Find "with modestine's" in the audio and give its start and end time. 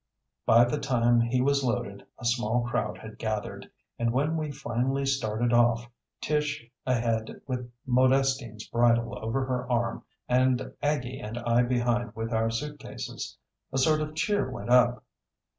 7.47-8.65